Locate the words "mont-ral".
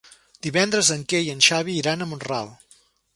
2.15-2.51